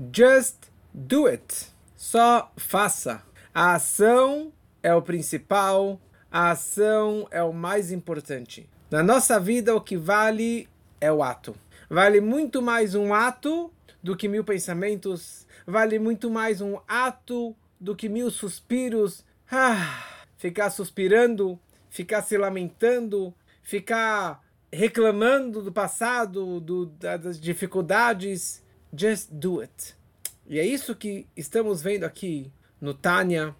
[0.00, 1.66] Just do it.
[1.94, 3.22] Só faça.
[3.52, 4.50] A ação
[4.82, 8.66] é o principal, a ação é o mais importante.
[8.90, 10.66] Na nossa vida, o que vale
[11.00, 11.54] é o ato.
[11.90, 13.70] Vale muito mais um ato
[14.02, 19.22] do que mil pensamentos, vale muito mais um ato do que mil suspiros.
[19.50, 21.60] Ah, ficar suspirando,
[21.90, 24.42] ficar se lamentando, ficar
[24.72, 28.62] reclamando do passado, do, das dificuldades.
[28.92, 29.94] Just do it.
[30.46, 33.54] E é isso que estamos vendo aqui no Tânia,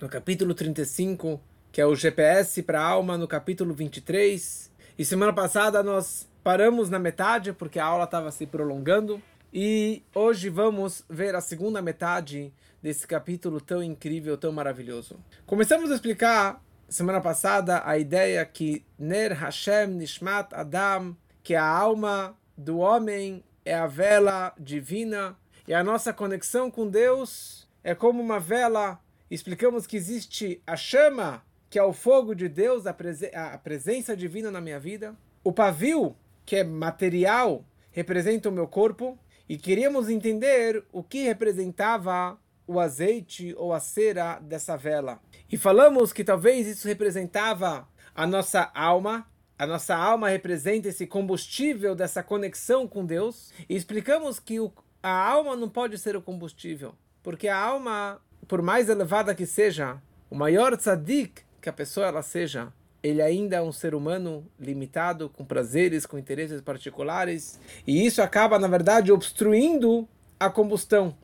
[0.00, 1.40] no capítulo 35,
[1.72, 4.70] que é o GPS para a alma, no capítulo 23.
[4.98, 9.22] E semana passada nós paramos na metade porque a aula estava se prolongando.
[9.52, 15.18] E hoje vamos ver a segunda metade desse capítulo tão incrível, tão maravilhoso.
[15.46, 22.36] Começamos a explicar semana passada a ideia que Ner Hashem Nishmat Adam, que a alma
[22.56, 25.36] do homem é a vela divina
[25.66, 29.00] e a nossa conexão com Deus é como uma vela.
[29.30, 34.16] Explicamos que existe a chama, que é o fogo de Deus, a, presen a presença
[34.16, 35.16] divina na minha vida.
[35.42, 42.38] O pavio, que é material, representa o meu corpo e queríamos entender o que representava
[42.66, 45.20] o azeite ou a cera dessa vela.
[45.50, 49.26] E falamos que talvez isso representava a nossa alma,
[49.58, 53.52] a nossa alma representa esse combustível dessa conexão com Deus.
[53.68, 58.62] E explicamos que o, a alma não pode ser o combustível, porque a alma, por
[58.62, 63.62] mais elevada que seja, o maior tzadik que a pessoa ela seja, ele ainda é
[63.62, 70.08] um ser humano limitado, com prazeres, com interesses particulares, e isso acaba, na verdade, obstruindo
[70.38, 71.16] a combustão.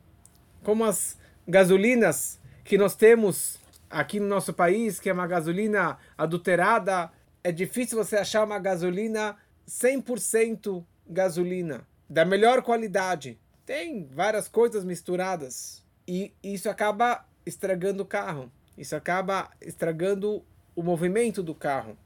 [0.62, 3.58] Como as gasolinas que nós temos
[3.88, 7.10] aqui no nosso país, que é uma gasolina adulterada,
[7.42, 9.36] é difícil você achar uma gasolina
[9.68, 13.38] 100% gasolina, da melhor qualidade.
[13.64, 18.50] Tem várias coisas misturadas, e isso acaba estragando o carro.
[18.76, 21.96] Isso acaba estragando o movimento do carro.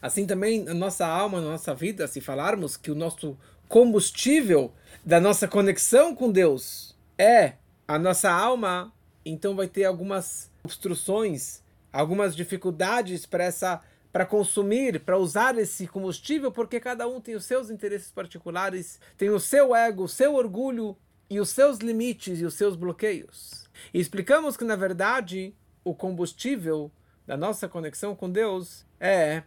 [0.00, 3.36] Assim também na nossa alma, na nossa vida, se falarmos que o nosso
[3.68, 4.72] combustível
[5.04, 7.54] da nossa conexão com Deus é
[7.86, 8.92] a nossa alma,
[9.24, 13.82] então vai ter algumas obstruções, algumas dificuldades para essa
[14.16, 19.28] para consumir, para usar esse combustível, porque cada um tem os seus interesses particulares, tem
[19.28, 20.96] o seu ego, o seu orgulho
[21.28, 23.68] e os seus limites e os seus bloqueios.
[23.92, 25.54] E explicamos que na verdade
[25.84, 26.90] o combustível
[27.26, 29.42] da nossa conexão com Deus é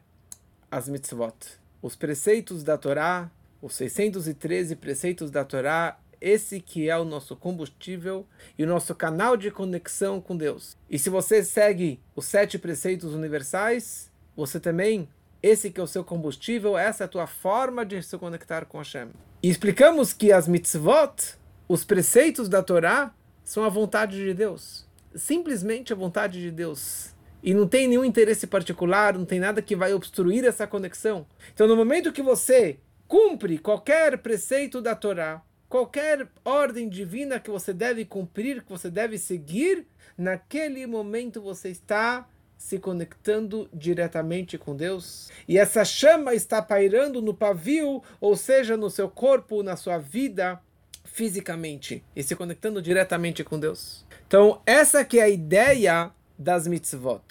[0.70, 1.34] as mitzvot,
[1.82, 3.32] os preceitos da Torá,
[3.64, 8.24] os 613 preceitos da Torá, esse que é o nosso combustível
[8.56, 10.78] e o nosso canal de conexão com Deus.
[10.88, 14.09] E se você segue os sete preceitos universais,
[14.40, 15.08] você também,
[15.44, 18.78] esse que é o seu combustível, essa é a tua forma de se conectar com
[18.78, 19.10] Hashem.
[19.44, 21.36] E explicamos que as mitzvot,
[21.68, 23.14] os preceitos da Torá,
[23.44, 24.88] são a vontade de Deus.
[25.14, 29.76] Simplesmente a vontade de Deus e não tem nenhum interesse particular, não tem nada que
[29.76, 31.26] vai obstruir essa conexão.
[31.54, 32.78] Então, no momento que você
[33.08, 39.18] cumpre qualquer preceito da Torá, qualquer ordem divina que você deve cumprir, que você deve
[39.18, 42.28] seguir, naquele momento você está
[42.60, 45.32] se conectando diretamente com Deus.
[45.48, 50.62] E essa chama está pairando no pavio, ou seja, no seu corpo, na sua vida,
[51.06, 54.06] fisicamente, e se conectando diretamente com Deus.
[54.28, 57.24] Então, essa que é a ideia das mitzvot,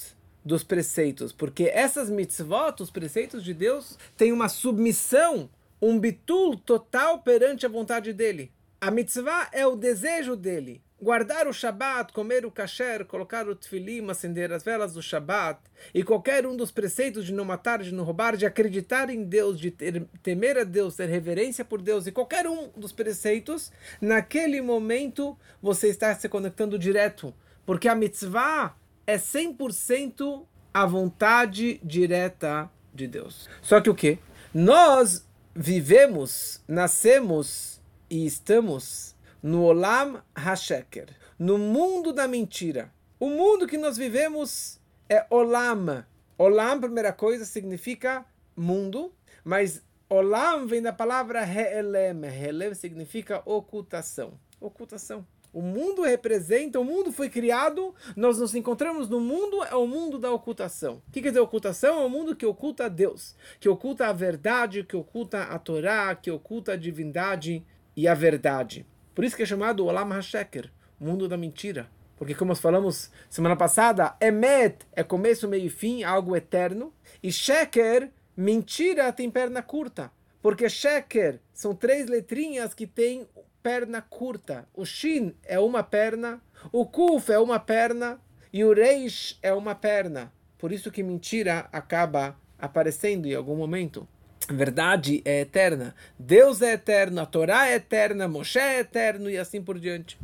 [0.43, 5.51] dos preceitos, porque essas mitzvot, os preceitos de Deus, têm uma submissão,
[5.81, 8.51] um bitul total perante a vontade dele.
[8.81, 10.81] A mitzvah é o desejo dele.
[11.01, 15.61] Guardar o Shabat, comer o kasher, colocar o tefilim, acender as velas do Shabat,
[15.95, 19.61] e qualquer um dos preceitos de não matar, de não roubar, de acreditar em Deus,
[19.61, 23.71] de ter, temer a Deus, ter reverência por Deus, e qualquer um dos preceitos,
[24.01, 27.33] naquele momento você está se conectando direto.
[27.65, 28.75] Porque a mitzvah
[29.07, 33.49] é 100% a vontade direta de Deus.
[33.63, 34.19] Só que o que?
[34.53, 41.09] Nós vivemos, nascemos e estamos no Olam HaSheker,
[41.39, 42.93] no mundo da mentira.
[43.21, 46.05] O mundo que nós vivemos é Olam.
[46.37, 48.25] Olam, primeira coisa, significa
[48.57, 49.13] mundo,
[49.45, 52.25] mas Olam vem da palavra He'elem.
[52.25, 54.39] He'elem significa ocultação.
[54.61, 55.27] Ocultação.
[55.53, 60.19] O mundo representa, o mundo foi criado, nós nos encontramos no mundo, é o mundo
[60.19, 61.03] da ocultação.
[61.09, 62.01] O que quer dizer ocultação?
[62.01, 66.31] É o mundo que oculta Deus, que oculta a verdade, que oculta a Torá, que
[66.31, 67.65] oculta a divindade
[67.97, 68.87] e a verdade.
[69.19, 70.71] Por isso que é chamado Olam HaSheker,
[71.01, 71.91] mundo da mentira.
[72.17, 76.95] Porque como nós falamos semana passada, Emet é começo, meio e fim, algo eterno.
[77.21, 80.13] E Sheker, mentira, tem perna curta.
[80.41, 83.27] Porque Sheker são três letrinhas que têm
[83.61, 84.69] perna curta.
[84.73, 86.41] O Shin é uma perna,
[86.71, 88.21] o Kuf é uma perna
[88.53, 90.33] e o Reish é uma perna.
[90.57, 94.07] Por isso que mentira acaba aparecendo em algum momento.
[94.49, 95.95] Verdade é eterna.
[96.19, 100.19] Deus é eterno, a Torá é eterna, Moshe é eterno e assim por diante.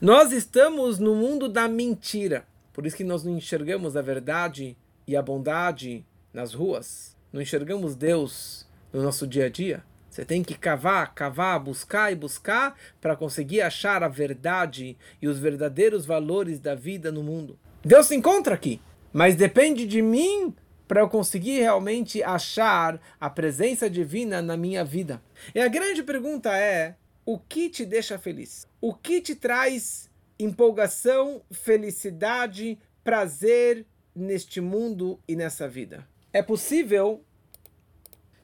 [0.00, 2.44] Nós estamos no mundo da mentira.
[2.72, 4.76] Por isso que nós não enxergamos a verdade
[5.06, 7.16] e a bondade nas ruas.
[7.32, 9.82] Não enxergamos Deus no nosso dia a dia.
[10.10, 15.38] Você tem que cavar, cavar, buscar e buscar para conseguir achar a verdade e os
[15.38, 17.58] verdadeiros valores da vida no mundo.
[17.82, 18.78] Deus se encontra aqui,
[19.10, 20.54] mas depende de mim
[20.92, 25.22] para eu conseguir realmente achar a presença divina na minha vida.
[25.54, 28.68] E a grande pergunta é: o que te deixa feliz?
[28.78, 36.06] O que te traz empolgação, felicidade, prazer neste mundo e nessa vida?
[36.30, 37.24] É possível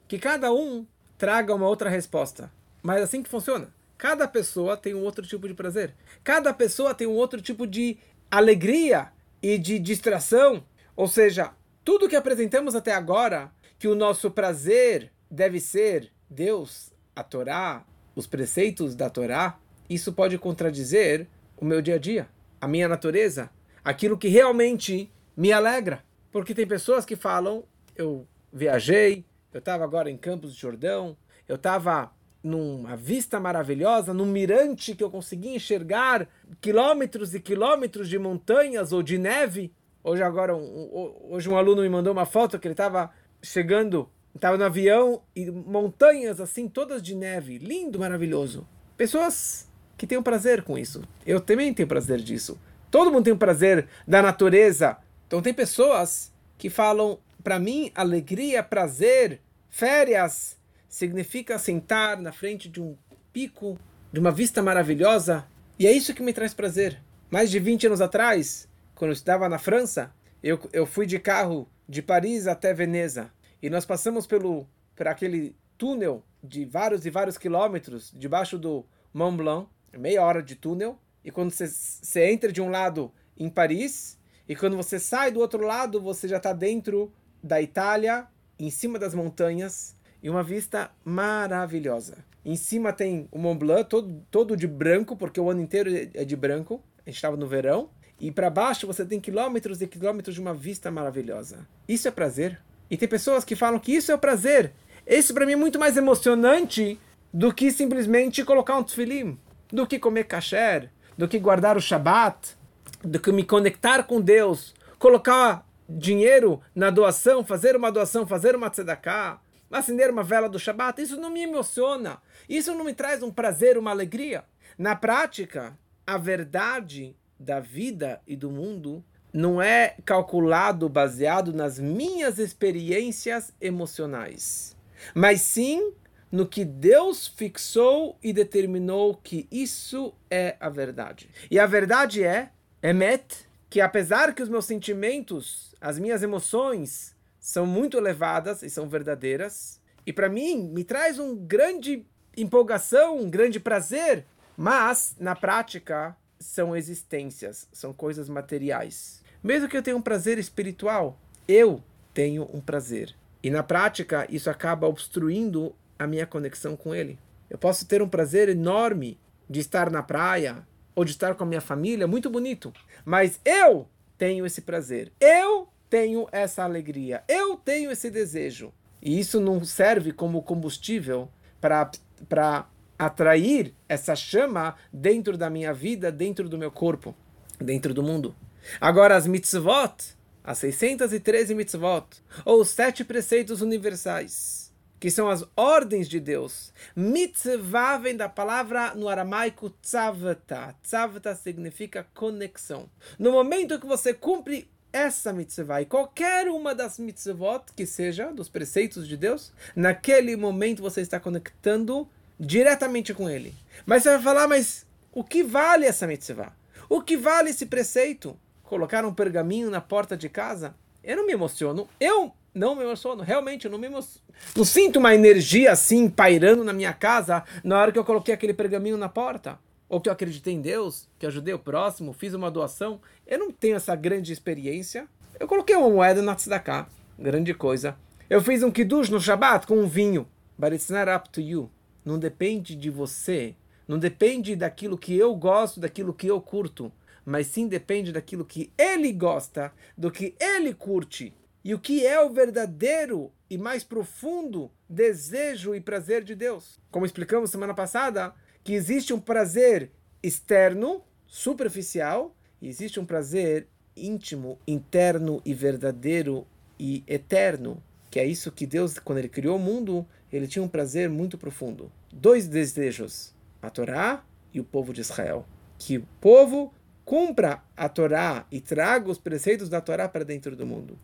[0.07, 0.87] que cada um
[1.19, 3.71] traga uma outra resposta, mas assim que funciona.
[3.95, 5.93] Cada pessoa tem um outro tipo de prazer.
[6.23, 7.99] Cada pessoa tem um outro tipo de
[8.31, 9.09] alegria
[9.39, 10.65] e de distração.
[10.95, 11.53] Ou seja,
[11.83, 17.85] tudo que apresentamos até agora, que o nosso prazer deve ser Deus, a Torá,
[18.15, 19.59] os preceitos da Torá,
[19.89, 21.27] isso pode contradizer
[21.57, 22.29] o meu dia a dia,
[22.61, 23.49] a minha natureza,
[23.83, 26.03] aquilo que realmente me alegra.
[26.31, 27.63] Porque tem pessoas que falam,
[27.95, 31.17] eu viajei, eu estava agora em Campos de Jordão,
[31.47, 32.11] eu estava
[32.43, 36.27] numa vista maravilhosa, num mirante que eu conseguia enxergar
[36.61, 39.73] quilômetros e quilômetros de montanhas ou de neve,
[40.03, 43.11] Hoje agora, um, hoje um aluno me mandou uma foto que ele estava
[43.41, 48.67] chegando, estava no avião e montanhas assim, todas de neve, lindo, maravilhoso.
[48.95, 51.03] Pessoas que têm um prazer com isso.
[51.25, 52.57] Eu também tenho prazer disso.
[52.89, 54.97] Todo mundo tem um prazer da natureza.
[55.27, 60.57] Então tem pessoas que falam, para mim, alegria, prazer, férias,
[60.87, 62.95] significa sentar na frente de um
[63.33, 63.77] pico,
[64.11, 65.45] de uma vista maravilhosa.
[65.77, 67.01] E é isso que me traz prazer.
[67.29, 68.68] Mais de 20 anos atrás,
[68.99, 70.13] quando eu estava na França,
[70.43, 73.31] eu, eu fui de carro de Paris até Veneza.
[73.61, 79.37] E nós passamos pelo por aquele túnel de vários e vários quilômetros debaixo do Mont
[79.37, 80.99] Blanc, meia hora de túnel.
[81.23, 84.19] E quando você, entra de um lado em Paris,
[84.49, 88.27] e quando você sai do outro lado, você já está dentro da Itália,
[88.59, 92.17] em cima das montanhas, e uma vista maravilhosa.
[92.43, 96.25] Em cima tem o Mont Blanc, todo, todo de branco, porque o ano inteiro é
[96.25, 96.83] de branco.
[97.05, 97.89] A gente estava no verão.
[98.19, 101.67] E para baixo você tem quilômetros e quilômetros de uma vista maravilhosa.
[101.87, 102.59] Isso é prazer.
[102.89, 104.73] E tem pessoas que falam que isso é o prazer.
[105.05, 106.99] Esse para mim é muito mais emocionante
[107.33, 109.39] do que simplesmente colocar um tefilim,
[109.71, 112.57] do que comer kasher, do que guardar o Shabat,
[113.03, 118.69] do que me conectar com Deus, colocar dinheiro na doação, fazer uma doação, fazer uma
[118.69, 119.39] tzedakah,
[119.71, 121.01] acender uma vela do Shabat.
[121.01, 122.21] Isso não me emociona.
[122.47, 124.43] Isso não me traz um prazer, uma alegria.
[124.77, 132.39] Na prática, a verdade da vida e do mundo não é calculado baseado nas minhas
[132.39, 134.75] experiências emocionais,
[135.13, 135.93] mas sim
[136.31, 141.29] no que Deus fixou e determinou que isso é a verdade.
[141.49, 142.51] E a verdade é,
[142.83, 148.87] Emet, que apesar que os meus sentimentos, as minhas emoções são muito elevadas e são
[148.87, 152.05] verdadeiras, e para mim me traz um grande
[152.37, 154.25] empolgação, um grande prazer,
[154.55, 159.21] mas na prática são existências, são coisas materiais.
[159.43, 161.83] Mesmo que eu tenha um prazer espiritual, eu
[162.13, 163.13] tenho um prazer.
[163.43, 167.19] E na prática, isso acaba obstruindo a minha conexão com ele.
[167.49, 171.47] Eu posso ter um prazer enorme de estar na praia ou de estar com a
[171.47, 172.73] minha família, muito bonito.
[173.05, 173.87] Mas eu
[174.17, 175.11] tenho esse prazer.
[175.19, 177.23] Eu tenho essa alegria.
[177.27, 178.73] Eu tenho esse desejo.
[179.01, 182.67] E isso não serve como combustível para
[182.99, 187.15] atrair essa chama dentro da minha vida, dentro do meu corpo,
[187.57, 188.35] dentro do mundo.
[188.81, 192.05] Agora, as mitzvot, as 613 mitzvot,
[192.43, 196.73] ou os sete preceitos universais, que são as ordens de Deus.
[196.93, 200.75] Mitzvah vem da palavra no aramaico tzavta.
[200.83, 202.89] Tzavta significa conexão.
[203.17, 208.49] No momento que você cumpre essa mitzvah e qualquer uma das mitzvot que seja dos
[208.49, 212.09] preceitos de Deus, naquele momento você está conectando
[212.39, 213.53] diretamente com ele.
[213.85, 216.53] Mas você vai falar, mas o que vale essa mitzvah?
[216.87, 218.37] O que vale esse preceito?
[218.63, 220.75] Colocar um pergaminho na porta de casa?
[221.03, 221.87] Eu não me emociono.
[221.99, 223.23] Eu não me emociono.
[223.23, 224.25] Realmente, eu não me emociono.
[224.55, 228.53] Não sinto uma energia assim pairando na minha casa na hora que eu coloquei aquele
[228.53, 229.59] pergaminho na porta.
[229.87, 233.01] Ou que eu acreditei em Deus, que ajudei o próximo, fiz uma doação.
[233.25, 235.07] Eu não tenho essa grande experiência.
[235.39, 236.87] Eu coloquei uma moeda na tzedakah.
[237.17, 237.97] Grande coisa.
[238.29, 240.27] Eu fiz um kiddush no Shabbat com um vinho.
[240.57, 241.71] But it's not up to you.
[242.09, 243.55] Não depende de você
[243.89, 246.91] não depende daquilo que eu gosto, daquilo que eu curto,
[247.25, 252.21] mas sim depende daquilo que ele gosta, do que ele curte e o que é
[252.21, 256.79] o verdadeiro e mais profundo desejo e prazer de Deus.
[256.91, 258.31] Como explicamos semana passada,
[258.63, 259.89] que existe um prazer
[260.21, 266.45] externo, superficial, e existe um prazer íntimo, interno e verdadeiro
[266.79, 270.67] e eterno, que é isso que Deus, quando ele criou o mundo, ele tinha um
[270.67, 271.91] prazer muito profundo.
[272.11, 274.23] Dois desejos: a Torá
[274.53, 275.45] e o povo de Israel.
[275.77, 276.73] Que o povo
[277.05, 280.97] cumpra a Torá e traga os preceitos da Torá para dentro do mundo.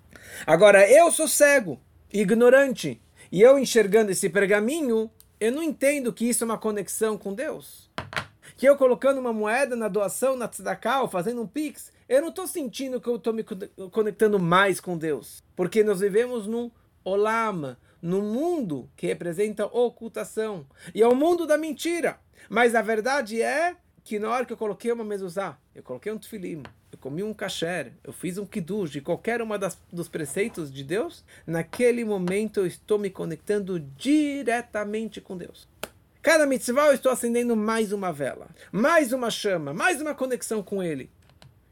[0.45, 1.79] Agora, eu sou cego,
[2.13, 5.09] ignorante, e eu enxergando esse pergaminho,
[5.39, 7.89] eu não entendo que isso é uma conexão com Deus.
[8.55, 12.29] Que eu colocando uma moeda na doação, na tzedakah, ou fazendo um pix, eu não
[12.29, 13.43] estou sentindo que eu estou me
[13.91, 15.43] conectando mais com Deus.
[15.55, 16.69] Porque nós vivemos num
[17.03, 20.65] olam, no mundo que representa ocultação.
[20.93, 22.19] E é o mundo da mentira.
[22.49, 26.17] Mas a verdade é que na hora que eu coloquei uma mezuzá, eu coloquei um
[26.17, 26.61] tefilim,
[26.91, 30.83] eu comi um kasher, eu fiz um kiddush de qualquer uma das, dos preceitos de
[30.83, 35.67] Deus, naquele momento eu estou me conectando diretamente com Deus.
[36.21, 40.83] Cada mitzvah eu estou acendendo mais uma vela, mais uma chama, mais uma conexão com
[40.83, 41.09] Ele.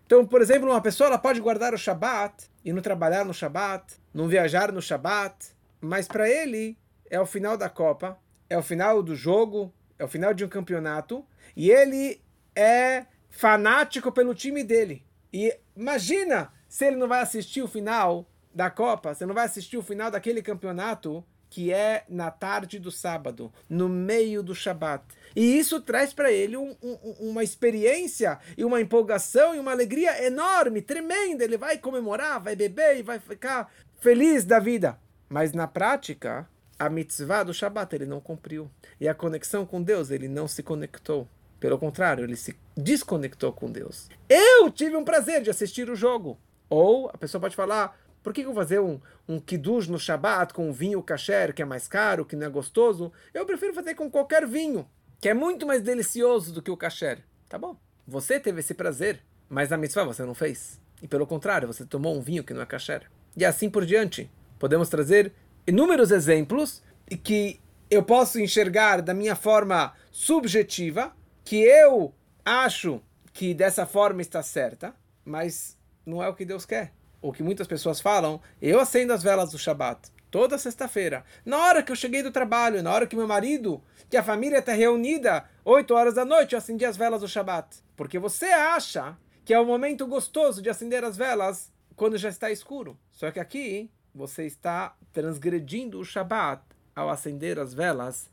[0.06, 3.96] Então, por exemplo, uma pessoa ela pode guardar o Shabat e não trabalhar no Shabat,
[4.14, 5.54] não viajar no Shabat,
[5.84, 6.78] mas para ele
[7.10, 8.18] é o final da Copa,
[8.50, 11.26] é o final do jogo, é o final de um campeonato,
[11.56, 12.22] e ele
[12.56, 15.06] é fanático pelo time dele.
[15.32, 19.78] E imagina se ele não vai assistir o final da Copa, você não vai assistir
[19.78, 25.04] o final daquele campeonato que é na tarde do sábado, no meio do Shabat.
[25.36, 30.26] E isso traz para ele um, um, uma experiência e uma empolgação e uma alegria
[30.26, 31.44] enorme, tremenda.
[31.44, 33.72] Ele vai comemorar, vai beber e vai ficar
[34.02, 34.98] feliz da vida.
[35.34, 36.48] Mas na prática,
[36.78, 38.70] a mitzvah do Shabat ele não cumpriu.
[39.02, 41.28] E a conexão com Deus, ele não se conectou.
[41.60, 44.10] Pelo contrário, ele se desconectou com Deus.
[44.30, 46.38] Eu tive um prazer de assistir o jogo.
[46.70, 50.54] Ou a pessoa pode falar, por que eu vou fazer um, um kiddush no Shabat
[50.54, 53.12] com um vinho kasher, que é mais caro, que não é gostoso?
[53.34, 54.88] Eu prefiro fazer com qualquer vinho,
[55.20, 57.24] que é muito mais delicioso do que o kasher.
[57.50, 57.76] Tá bom,
[58.06, 60.80] você teve esse prazer, mas a mitzvah você não fez.
[61.02, 63.10] E pelo contrário, você tomou um vinho que não é kasher.
[63.36, 64.30] E assim por diante
[64.64, 65.34] podemos trazer
[65.68, 66.82] inúmeros exemplos
[67.22, 67.60] que
[67.92, 72.16] eu posso enxergar da minha forma subjetiva, que eu
[72.46, 73.02] acho
[73.34, 76.94] que dessa forma está certa, mas não é o que Deus quer.
[77.22, 81.26] O que muitas pessoas falam, eu acendo as velas do Shabat toda sexta-feira.
[81.46, 84.60] Na hora que eu cheguei do trabalho, na hora que meu marido, que a família
[84.60, 87.84] está reunida, 8 horas da noite, eu acendi as velas do Shabat.
[87.98, 92.50] Porque você acha que é o momento gostoso de acender as velas quando já está
[92.50, 92.98] escuro.
[93.12, 96.62] Só que aqui você está transgredindo o Shabat
[96.96, 98.30] ao acender as velas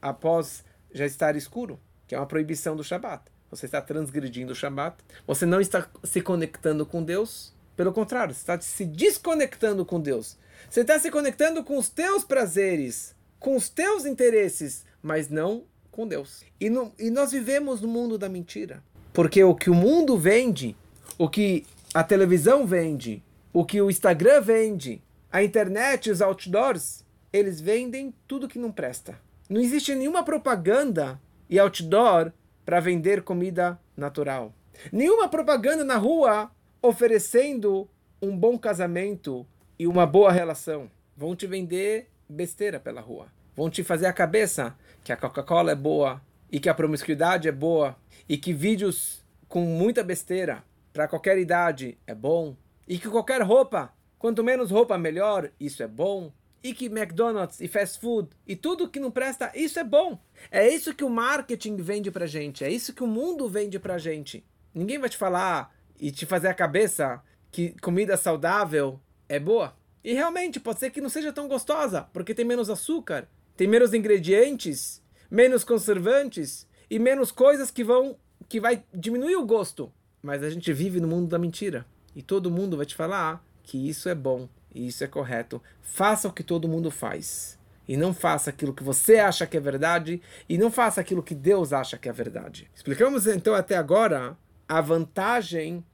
[0.00, 3.22] após já estar escuro, que é uma proibição do Shabat.
[3.50, 8.40] Você está transgredindo o Shabat, você não está se conectando com Deus, pelo contrário, você
[8.40, 10.38] está se desconectando com Deus.
[10.68, 16.08] Você está se conectando com os teus prazeres, com os teus interesses, mas não com
[16.08, 16.42] Deus.
[16.58, 18.82] E, no, e nós vivemos no mundo da mentira.
[19.12, 20.74] Porque o que o mundo vende,
[21.18, 23.22] o que a televisão vende,
[23.56, 29.18] o que o Instagram vende, a internet, os outdoors, eles vendem tudo que não presta.
[29.48, 32.32] Não existe nenhuma propaganda e outdoor
[32.66, 34.52] para vender comida natural.
[34.92, 36.50] Nenhuma propaganda na rua
[36.82, 37.88] oferecendo
[38.20, 39.46] um bom casamento
[39.78, 40.90] e uma boa relação.
[41.16, 43.28] Vão te vender besteira pela rua.
[43.56, 46.20] Vão te fazer a cabeça que a Coca-Cola é boa
[46.52, 47.96] e que a promiscuidade é boa
[48.28, 52.54] e que vídeos com muita besteira para qualquer idade é bom
[52.86, 56.32] e que qualquer roupa, quanto menos roupa melhor, isso é bom.
[56.62, 60.18] E que McDonald's e fast food e tudo que não presta, isso é bom.
[60.50, 63.98] É isso que o marketing vende pra gente, é isso que o mundo vende pra
[63.98, 64.44] gente.
[64.74, 69.76] Ninguém vai te falar e te fazer a cabeça que comida saudável é boa.
[70.02, 73.94] E realmente, pode ser que não seja tão gostosa, porque tem menos açúcar, tem menos
[73.94, 78.16] ingredientes, menos conservantes e menos coisas que vão
[78.48, 79.92] que vai diminuir o gosto.
[80.22, 81.86] Mas a gente vive no mundo da mentira.
[82.16, 85.62] E todo mundo vai te falar que isso é bom e isso é correto.
[85.82, 87.58] Faça o que todo mundo faz.
[87.86, 91.34] E não faça aquilo que você acha que é verdade e não faça aquilo que
[91.34, 92.70] Deus acha que é verdade.
[92.74, 95.84] Explicamos então até agora a vantagem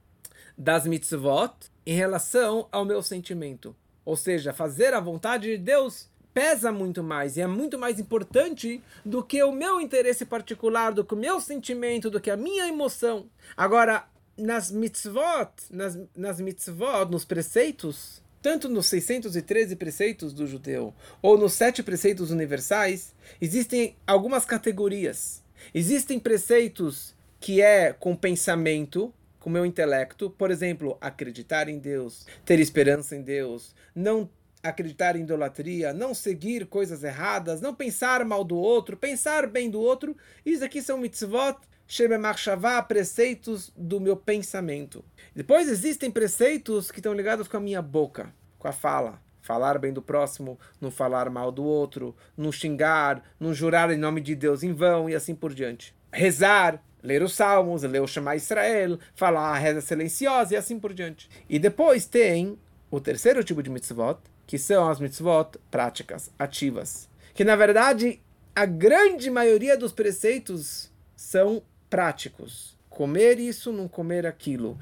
[0.57, 1.53] das mitzvot
[1.85, 3.75] em relação ao meu sentimento.
[4.05, 8.81] Ou seja, fazer a vontade de Deus pesa muito mais e é muito mais importante
[9.05, 12.67] do que o meu interesse particular, do que o meu sentimento, do que a minha
[12.67, 13.27] emoção.
[13.55, 21.37] Agora, nas mitzvot, nas, nas mitzvot, nos preceitos, tanto nos 613 preceitos do judeu ou
[21.37, 25.41] nos sete preceitos universais, existem algumas categorias.
[25.73, 32.59] Existem preceitos que é com pensamento, com meu intelecto, por exemplo, acreditar em Deus, ter
[32.59, 34.29] esperança em Deus, não
[34.63, 39.79] acreditar em idolatria, não seguir coisas erradas, não pensar mal do outro, pensar bem do
[39.79, 40.15] outro.
[40.45, 45.03] Isso aqui são mitzvot, shememachshavá, preceitos do meu pensamento.
[45.35, 49.21] Depois existem preceitos que estão ligados com a minha boca, com a fala.
[49.41, 54.21] Falar bem do próximo, não falar mal do outro, não xingar, não jurar em nome
[54.21, 55.93] de Deus em vão e assim por diante.
[56.13, 60.93] Rezar, ler os salmos, ler o Shema Israel, falar a reza silenciosa e assim por
[60.93, 61.29] diante.
[61.49, 62.57] E depois tem
[62.89, 67.09] o terceiro tipo de mitzvot, que são as mitzvot práticas, ativas.
[67.33, 68.21] Que na verdade,
[68.55, 71.61] a grande maioria dos preceitos são
[71.93, 72.75] práticos.
[72.89, 74.79] Comer isso, não comer aquilo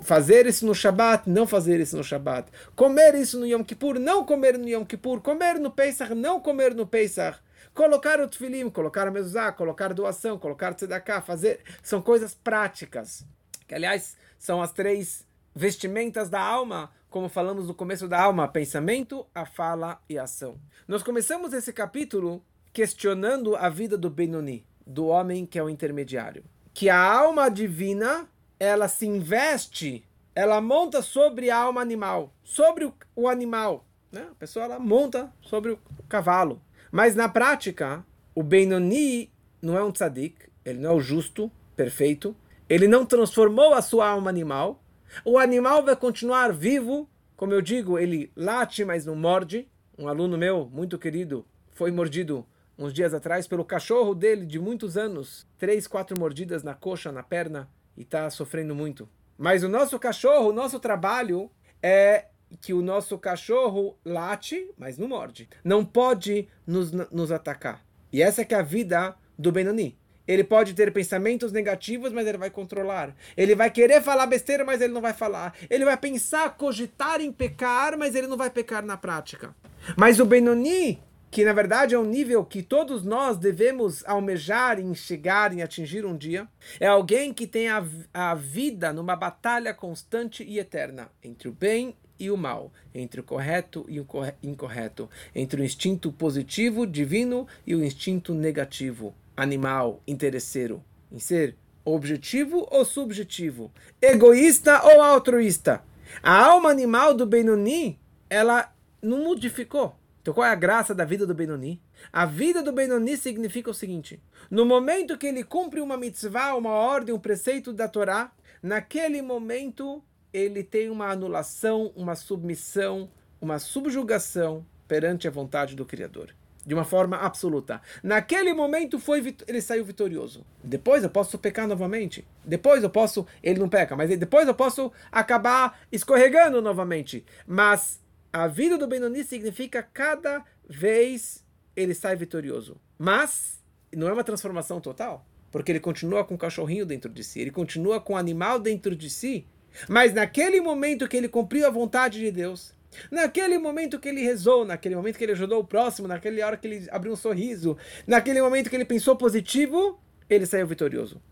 [0.00, 2.50] fazer isso no Shabat, não fazer isso no Shabat.
[2.74, 5.20] Comer isso no Yom Kippur, não comer no Yom Kippur.
[5.20, 7.38] Comer no Pesach, não comer no Pesach.
[7.74, 11.60] Colocar o tefilim, colocar a mezuzá, colocar doação, colocar tzedakah, fazer...
[11.82, 13.26] São coisas práticas.
[13.68, 19.26] Que, aliás, são as três vestimentas da alma, como falamos no começo da alma, pensamento,
[19.34, 20.58] a fala e a ação.
[20.88, 22.42] Nós começamos esse capítulo
[22.72, 26.44] questionando a vida do Benoni, do homem que é o intermediário.
[26.74, 28.28] Que a alma divina
[28.58, 30.04] ela se investe,
[30.34, 33.86] ela monta sobre a alma animal, sobre o, o animal.
[34.10, 34.26] Né?
[34.30, 35.78] A pessoa ela monta sobre o,
[36.08, 36.60] cavalo.
[36.90, 38.04] Mas na prática,
[38.34, 42.36] o Benoni não é um tzadik, ele não é o justo, perfeito.
[42.68, 44.82] Ele não transformou a sua alma animal.
[45.24, 47.08] O animal vai continuar vivo.
[47.36, 49.68] Como eu digo, ele late, mas não morde.
[49.98, 52.46] Um aluno meu, muito querido, foi mordido
[52.78, 55.46] uns dias atrás pelo cachorro dele de muitos anos.
[55.58, 59.08] Três, quatro mordidas na coxa, na perna e está sofrendo muito.
[59.36, 61.50] Mas o nosso cachorro, o nosso trabalho
[61.82, 62.26] é
[62.60, 65.48] que o nosso cachorro late, mas não morde.
[65.64, 67.84] Não pode nos, nos atacar.
[68.12, 69.98] E essa é que é a vida do Benoni.
[70.26, 73.14] Ele pode ter pensamentos negativos, mas ele vai controlar.
[73.36, 75.54] Ele vai querer falar besteira, mas ele não vai falar.
[75.68, 79.54] Ele vai pensar, cogitar em pecar, mas ele não vai pecar na prática.
[79.96, 81.02] Mas o Benoni,
[81.34, 86.06] que na verdade é um nível que todos nós devemos almejar em chegar, em atingir
[86.06, 86.46] um dia.
[86.78, 91.96] É alguém que tem a, a vida numa batalha constante e eterna entre o bem
[92.20, 94.06] e o mal, entre o correto e o
[94.44, 102.64] incorreto, entre o instinto positivo, divino, e o instinto negativo, animal, interesseiro, em ser objetivo
[102.70, 105.82] ou subjetivo, egoísta ou altruísta.
[106.22, 107.98] A alma animal do Benoni,
[108.30, 111.78] ela não modificou então qual é a graça da vida do Benoni?
[112.10, 116.70] A vida do Benoni significa o seguinte: no momento que ele cumpre uma mitzvah, uma
[116.70, 118.32] ordem, um preceito da Torá,
[118.62, 126.34] naquele momento ele tem uma anulação, uma submissão, uma subjugação perante a vontade do Criador.
[126.64, 127.82] De uma forma absoluta.
[128.02, 130.42] Naquele momento foi ele saiu vitorioso.
[130.62, 132.26] Depois eu posso pecar novamente.
[132.42, 133.26] Depois eu posso.
[133.42, 137.22] Ele não peca, mas depois eu posso acabar escorregando novamente.
[137.46, 138.02] Mas
[138.34, 141.44] a vida do Benoni significa cada vez
[141.76, 142.76] ele sai vitorioso.
[142.98, 143.62] Mas
[143.94, 147.52] não é uma transformação total, porque ele continua com o cachorrinho dentro de si, ele
[147.52, 149.46] continua com o animal dentro de si.
[149.88, 152.74] Mas naquele momento que ele cumpriu a vontade de Deus,
[153.08, 156.66] naquele momento que ele rezou, naquele momento que ele ajudou o próximo, naquela hora que
[156.66, 161.22] ele abriu um sorriso, naquele momento que ele pensou positivo, ele saiu vitorioso.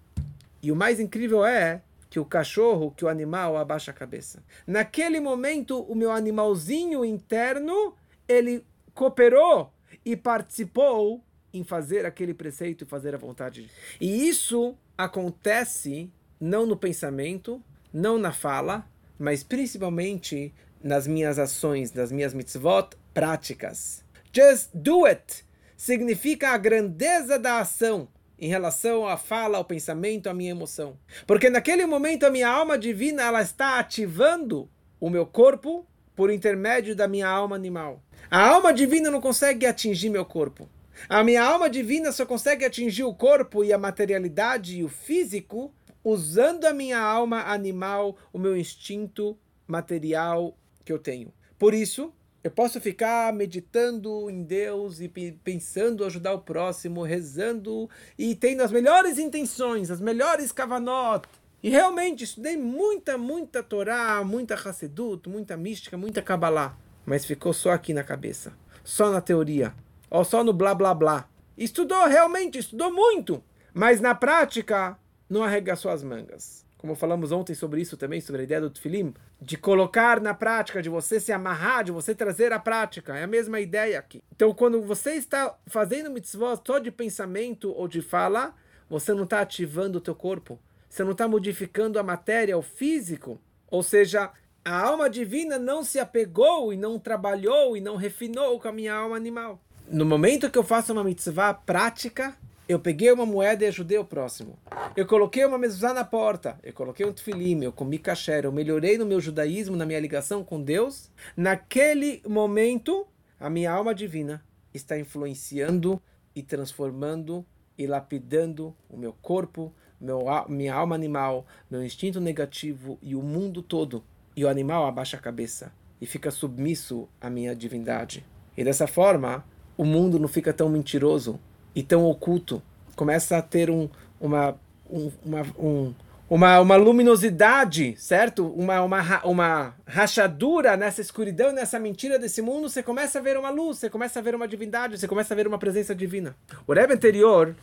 [0.62, 1.82] E o mais incrível é
[2.12, 4.44] que o cachorro, que o animal abaixa a cabeça.
[4.66, 7.94] Naquele momento, o meu animalzinho interno,
[8.28, 9.72] ele cooperou
[10.04, 13.70] e participou em fazer aquele preceito e fazer a vontade.
[13.98, 18.86] E isso acontece não no pensamento, não na fala,
[19.18, 20.52] mas principalmente
[20.84, 24.04] nas minhas ações, nas minhas mitzvot práticas.
[24.30, 25.46] Just do it
[25.78, 28.06] significa a grandeza da ação
[28.42, 30.98] em relação à fala, ao pensamento, à minha emoção.
[31.28, 36.96] Porque naquele momento a minha alma divina ela está ativando o meu corpo por intermédio
[36.96, 38.02] da minha alma animal.
[38.28, 40.68] A alma divina não consegue atingir meu corpo.
[41.08, 45.72] A minha alma divina só consegue atingir o corpo e a materialidade e o físico
[46.02, 51.32] usando a minha alma animal, o meu instinto material que eu tenho.
[51.56, 52.12] Por isso,
[52.44, 55.08] eu posso ficar meditando em Deus e
[55.44, 61.28] pensando ajudar o próximo, rezando e tendo as melhores intenções, as melhores kavanot.
[61.62, 66.76] E realmente estudei muita, muita Torá, muita Hassedut, muita mística, muita Kabbalah.
[67.06, 68.52] Mas ficou só aqui na cabeça.
[68.82, 69.72] Só na teoria.
[70.10, 71.28] Ou só no blá blá blá.
[71.56, 73.40] Estudou realmente, estudou muito.
[73.72, 74.98] Mas na prática,
[75.30, 79.14] não arregaçou as mangas como falamos ontem sobre isso também, sobre a ideia do tefilim,
[79.40, 83.16] de colocar na prática, de você se amarrar, de você trazer a prática.
[83.16, 84.20] É a mesma ideia aqui.
[84.34, 88.52] Então, quando você está fazendo mitzvot só de pensamento ou de fala,
[88.90, 90.58] você não está ativando o teu corpo.
[90.88, 93.40] Você não está modificando a matéria, o físico.
[93.70, 94.32] Ou seja,
[94.64, 98.92] a alma divina não se apegou e não trabalhou e não refinou com a minha
[98.92, 99.62] alma animal.
[99.86, 102.36] No momento que eu faço uma mitzvah prática,
[102.72, 104.58] eu peguei uma moeda e ajudei o próximo.
[104.96, 106.58] Eu coloquei uma mezuzá na porta.
[106.62, 108.44] Eu coloquei um tefilim, eu comi kasher.
[108.44, 111.10] Eu melhorei no meu judaísmo, na minha ligação com Deus.
[111.36, 113.06] Naquele momento,
[113.38, 116.00] a minha alma divina está influenciando
[116.34, 117.44] e transformando
[117.76, 123.62] e lapidando o meu corpo, meu, minha alma animal, meu instinto negativo e o mundo
[123.62, 124.04] todo.
[124.34, 128.24] E o animal abaixa a cabeça e fica submisso à minha divindade.
[128.56, 129.44] E dessa forma,
[129.76, 131.38] o mundo não fica tão mentiroso
[131.74, 132.62] e tão oculto.
[132.96, 133.88] Começa a ter um,
[134.20, 134.56] uma,
[134.90, 135.94] um, uma, um,
[136.28, 138.46] uma, uma luminosidade, certo?
[138.46, 142.68] Uma, uma, uma rachadura nessa escuridão, nessa mentira desse mundo.
[142.68, 145.36] Você começa a ver uma luz, você começa a ver uma divindade, você começa a
[145.36, 146.36] ver uma presença divina.
[146.66, 147.54] O Rebbe anterior,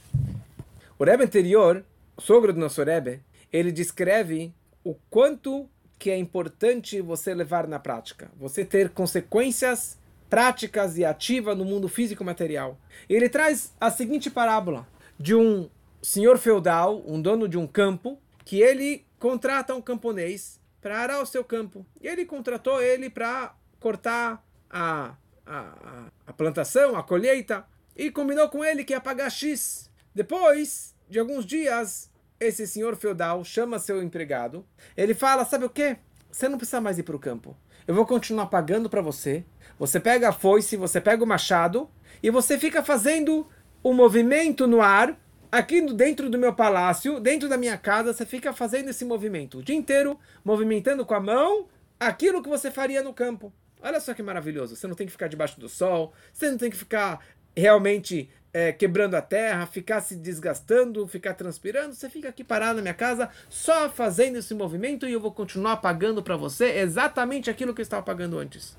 [0.97, 1.83] o Rebbe anterior,
[2.17, 5.69] o sogro do nosso Rebbe, ele descreve o quanto
[5.99, 8.31] que é importante você levar na prática.
[8.39, 9.98] Você ter consequências
[10.29, 12.77] práticas e ativa no mundo físico material.
[13.09, 14.87] Ele traz a seguinte parábola
[15.19, 15.69] de um
[16.01, 21.25] senhor feudal, um dono de um campo, que ele contrata um camponês para arar o
[21.25, 21.85] seu campo.
[22.01, 25.15] E ele contratou ele para cortar a,
[25.45, 27.65] a, a plantação, a colheita,
[27.95, 29.89] e combinou com ele que ia pagar X.
[30.15, 34.65] Depois de alguns dias, esse senhor feudal chama seu empregado.
[34.95, 35.97] Ele fala: Sabe o que?
[36.31, 37.57] Você não precisa mais ir para o campo.
[37.85, 39.43] Eu vou continuar pagando para você
[39.79, 41.89] você pega a foice, você pega o machado
[42.21, 43.47] e você fica fazendo
[43.81, 45.17] o um movimento no ar
[45.51, 49.63] aqui dentro do meu palácio, dentro da minha casa, você fica fazendo esse movimento o
[49.63, 51.67] dia inteiro, movimentando com a mão
[51.99, 53.51] aquilo que você faria no campo.
[53.81, 54.75] Olha só que maravilhoso.
[54.75, 58.71] Você não tem que ficar debaixo do sol, você não tem que ficar realmente é,
[58.71, 61.93] quebrando a terra, ficar se desgastando, ficar transpirando.
[61.93, 65.77] Você fica aqui parado na minha casa, só fazendo esse movimento e eu vou continuar
[65.77, 68.77] pagando para você exatamente aquilo que eu estava pagando antes.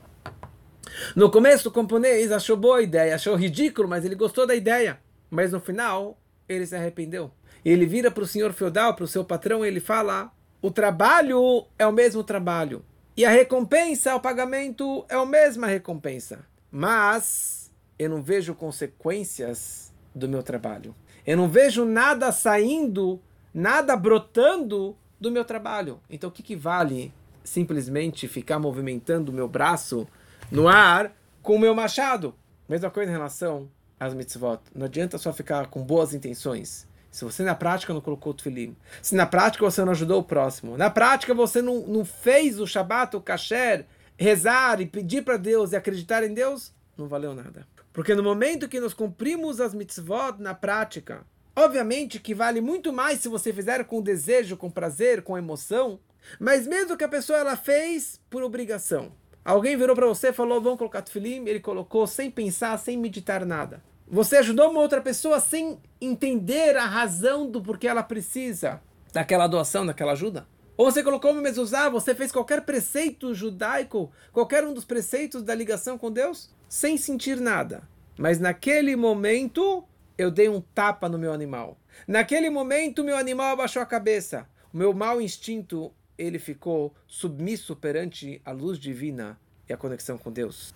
[1.15, 5.01] No começo, o camponês achou boa a ideia, achou ridículo, mas ele gostou da ideia.
[5.31, 7.31] Mas no final, ele se arrependeu.
[7.65, 11.67] Ele vira para o senhor feudal, para o seu patrão, e ele fala: o trabalho
[11.79, 12.85] é o mesmo trabalho.
[13.17, 16.47] E a recompensa, o pagamento, é a mesma recompensa.
[16.71, 20.95] Mas eu não vejo consequências do meu trabalho.
[21.27, 23.21] Eu não vejo nada saindo,
[23.53, 26.01] nada brotando do meu trabalho.
[26.09, 27.13] Então o que, que vale
[27.45, 30.09] simplesmente ficar movimentando o meu braço?
[30.51, 32.35] No ar com o meu machado.
[32.69, 34.61] Mesma coisa em relação às mitzvot.
[34.75, 36.89] Não adianta só ficar com boas intenções.
[37.11, 40.25] Se você na prática não colocou o tefilim, se na prática você não ajudou o
[40.25, 43.85] próximo, na prática você não, não fez o Shabat, o kasher,
[44.17, 47.67] rezar e pedir para Deus e acreditar em Deus, não valeu nada.
[47.93, 53.19] Porque no momento que nós cumprimos as mitzvot na prática, obviamente que vale muito mais
[53.19, 55.99] se você fizer com desejo, com prazer, com emoção,
[56.39, 59.11] mas mesmo que a pessoa ela fez por obrigação,
[59.45, 63.45] Alguém virou para você e falou, vamos colocar tefilim, ele colocou sem pensar, sem meditar
[63.47, 63.83] nada.
[64.07, 68.81] Você ajudou uma outra pessoa sem entender a razão do porquê ela precisa
[69.13, 70.47] daquela doação, daquela ajuda.
[70.77, 75.55] Ou você colocou uma mezuzá, você fez qualquer preceito judaico, qualquer um dos preceitos da
[75.55, 77.83] ligação com Deus, sem sentir nada.
[78.19, 79.85] Mas naquele momento,
[80.17, 81.79] eu dei um tapa no meu animal.
[82.07, 84.47] Naquele momento, meu animal abaixou a cabeça.
[84.73, 90.31] O meu mau instinto ele ficou submisso perante a luz divina e a conexão com
[90.31, 90.75] Deus.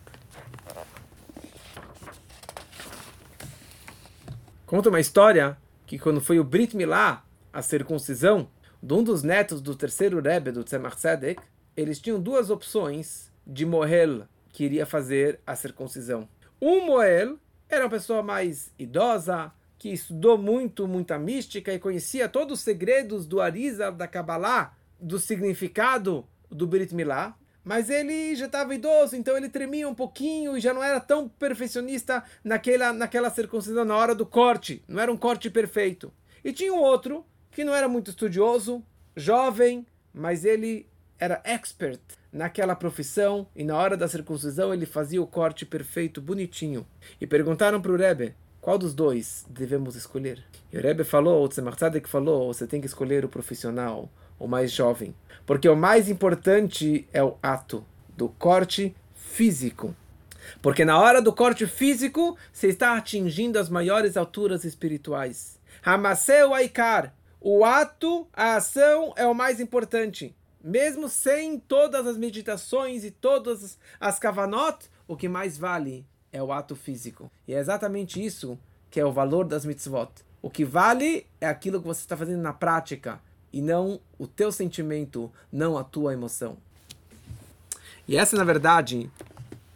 [4.65, 8.49] Conta uma história que quando foi o Brit Milá, a circuncisão,
[8.83, 11.43] de um dos netos do terceiro Rebbe, do Tzemach Tzedek,
[11.77, 16.29] eles tinham duas opções de Moel que iria fazer a circuncisão.
[16.61, 22.59] Um Moel era uma pessoa mais idosa, que estudou muito, muita mística e conhecia todos
[22.59, 28.75] os segredos do Arizal, da Kabbalah, do significado do Brit Milá, mas ele já estava
[28.75, 33.85] idoso, então ele tremia um pouquinho e já não era tão perfeccionista naquela, naquela circuncisão,
[33.85, 34.83] na hora do corte.
[34.89, 36.13] Não era um corte perfeito.
[36.43, 38.83] E tinha um outro que não era muito estudioso,
[39.17, 40.87] jovem, mas ele
[41.19, 42.01] era expert
[42.33, 46.87] naquela profissão e na hora da circuncisão ele fazia o corte perfeito, bonitinho.
[47.21, 50.45] E perguntaram para o Rebbe, qual dos dois devemos escolher?
[50.73, 54.71] E o Rebbe falou, o Tzemach falou, você tem que escolher o profissional, o mais
[54.73, 55.15] jovem.
[55.47, 57.85] Porque o mais importante é o ato
[58.17, 59.95] do corte físico.
[60.63, 65.59] Porque na hora do corte físico, você está atingindo as maiores alturas espirituais.
[65.83, 67.15] Hamaseu Aikar.
[67.41, 70.35] O ato, a ação é o mais importante.
[70.63, 76.51] Mesmo sem todas as meditações e todas as kavanot, o que mais vale é o
[76.51, 77.31] ato físico.
[77.47, 78.59] E é exatamente isso
[78.91, 80.09] que é o valor das mitzvot.
[80.41, 83.21] O que vale é aquilo que você está fazendo na prática
[83.55, 86.57] e não o teu sentimento, não a tua emoção.
[88.09, 89.09] E essa, na verdade,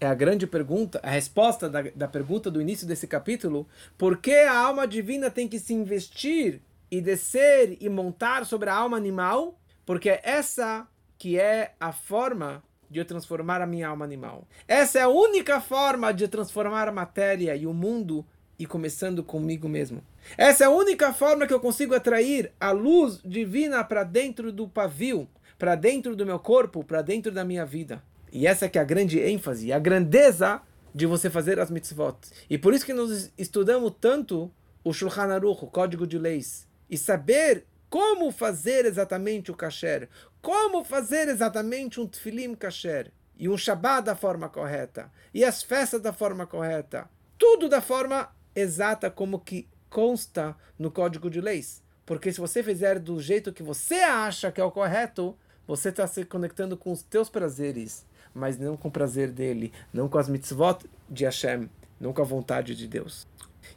[0.00, 4.34] é a grande pergunta, a resposta da, da pergunta do início desse capítulo: por que
[4.34, 6.60] a alma divina tem que se investir
[6.90, 9.56] e descer e montar sobre a alma animal?
[9.86, 10.84] Porque essa
[11.16, 12.60] que é a forma
[12.90, 14.44] de eu transformar a minha alma animal.
[14.66, 18.26] Essa é a única forma de transformar a matéria e o mundo
[18.58, 20.02] e começando comigo mesmo.
[20.36, 24.68] Essa é a única forma que eu consigo atrair a luz divina para dentro do
[24.68, 28.02] pavio, para dentro do meu corpo, para dentro da minha vida.
[28.32, 30.60] E essa é que é a grande ênfase, a grandeza
[30.94, 32.16] de você fazer as mitzvot.
[32.50, 34.50] E por isso que nós estudamos tanto
[34.82, 40.08] o Shulchan Aruch, o Código de Leis, e saber como fazer exatamente o kasher,
[40.42, 46.00] como fazer exatamente um tefilim kasher, e um Shabbat da forma correta, e as festas
[46.00, 48.28] da forma correta, tudo da forma
[48.60, 51.82] exata como que consta no Código de Leis.
[52.04, 56.06] Porque se você fizer do jeito que você acha que é o correto, você está
[56.06, 60.28] se conectando com os teus prazeres, mas não com o prazer dele, não com as
[60.28, 61.68] mitzvot de Hashem,
[62.00, 63.26] não com a vontade de Deus.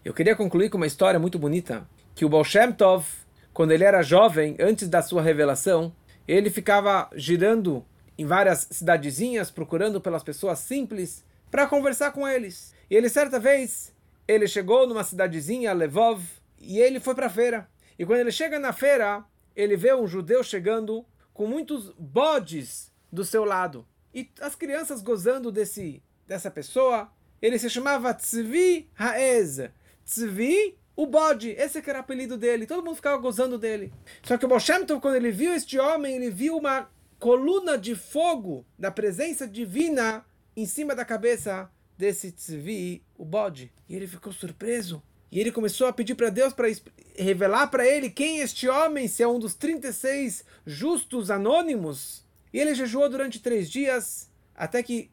[0.04, 3.06] Eu queria concluir com uma história muito bonita, que o Baal Shem Tov,
[3.54, 5.94] quando ele era jovem, antes da sua revelação,
[6.28, 7.86] ele ficava girando
[8.18, 12.74] em várias cidadezinhas, procurando pelas pessoas simples, para conversar com eles.
[12.90, 13.94] E ele, certa vez,
[14.28, 16.24] ele chegou numa cidadezinha, Levov,
[16.58, 17.70] e ele foi para a feira.
[17.98, 23.26] E quando ele chega na feira, ele vê um judeu chegando com muitos bodes do
[23.26, 23.86] seu lado.
[24.14, 27.12] E as crianças gozando desse, dessa pessoa.
[27.42, 29.70] Ele se chamava Tzvi Haez.
[30.06, 31.50] Tzvi, o bode.
[31.52, 32.68] Esse que era o apelido dele.
[32.68, 33.94] Todo mundo ficava gozando dele.
[34.24, 38.66] Só que o Moshe quando ele viu este homem, ele viu uma coluna de fogo
[38.78, 41.70] da presença divina em cima da cabeça
[42.02, 43.72] desse tzvi, o bode.
[43.88, 45.04] E ele ficou surpreso.
[45.32, 46.68] E ele começou a pedir para Deus para
[47.16, 52.26] revelar para ele quem este homem, se é um dos 36 justos anônimos.
[52.52, 55.12] E ele jejuou durante três dias, até que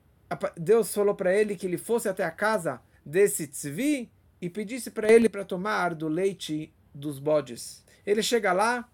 [0.56, 5.12] Deus falou para ele que ele fosse até a casa desse tzvi e pedisse para
[5.12, 7.84] ele para tomar do leite dos bodes.
[8.06, 8.90] Ele chega lá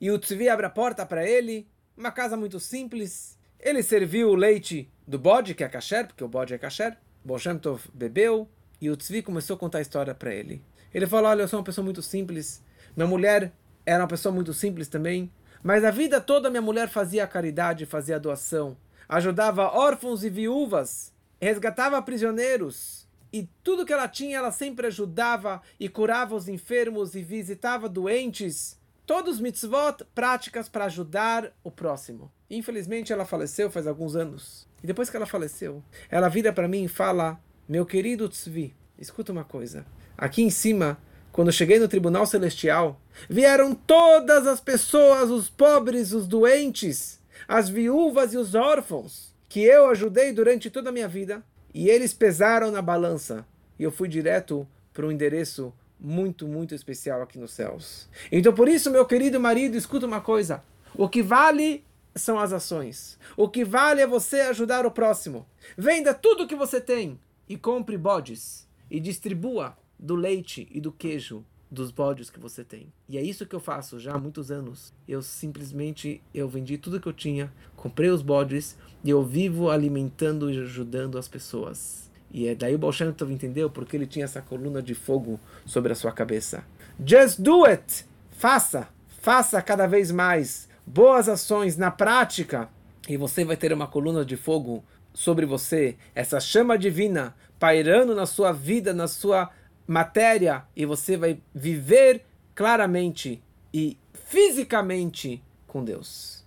[0.00, 3.38] e o tzvi abre a porta para ele, uma casa muito simples.
[3.60, 6.96] Ele serviu o leite do bode, que é kasher, porque o bode é kasher.
[7.24, 8.48] Bolshem Tov bebeu
[8.80, 10.62] e o tzvi começou a contar a história para ele.
[10.92, 12.62] Ele falou: Olha, eu sou uma pessoa muito simples.
[12.96, 13.52] Minha mulher
[13.84, 15.30] era uma pessoa muito simples também.
[15.62, 18.76] Mas a vida toda minha mulher fazia caridade, fazia doação,
[19.08, 23.08] ajudava órfãos e viúvas, resgatava prisioneiros.
[23.32, 28.77] E tudo que ela tinha, ela sempre ajudava e curava os enfermos e visitava doentes.
[29.08, 32.30] Todos mitzvot, práticas para ajudar o próximo.
[32.50, 34.68] Infelizmente, ela faleceu faz alguns anos.
[34.84, 39.32] E depois que ela faleceu, ela vira para mim e fala: Meu querido Tzvi, escuta
[39.32, 39.86] uma coisa.
[40.14, 40.98] Aqui em cima
[41.32, 48.34] quando cheguei no tribunal celestial, vieram todas as pessoas, os pobres, os doentes, as viúvas
[48.34, 51.42] e os órfãos, que eu ajudei durante toda a minha vida,
[51.72, 53.46] e eles pesaram na balança,
[53.78, 58.08] e eu fui direto para um endereço muito, muito especial aqui nos céus.
[58.30, 60.62] Então, por isso, meu querido marido, escuta uma coisa:
[60.94, 61.84] o que vale
[62.14, 63.18] são as ações.
[63.36, 65.46] O que vale é você ajudar o próximo.
[65.76, 70.92] Venda tudo o que você tem e compre bodes e distribua do leite e do
[70.92, 72.92] queijo dos bodes que você tem.
[73.08, 74.92] E é isso que eu faço já há muitos anos.
[75.06, 80.50] Eu simplesmente eu vendi tudo que eu tinha, comprei os bodes e eu vivo alimentando
[80.50, 82.07] e ajudando as pessoas.
[82.30, 85.40] E é daí o Baal Shem Tov entendeu porque ele tinha essa coluna de fogo
[85.64, 86.64] sobre a sua cabeça.
[87.04, 88.04] Just do it!
[88.30, 88.88] Faça!
[89.20, 92.68] Faça cada vez mais boas ações na prática
[93.08, 98.26] e você vai ter uma coluna de fogo sobre você, essa chama divina pairando na
[98.26, 99.50] sua vida, na sua
[99.86, 106.37] matéria e você vai viver claramente e fisicamente com Deus.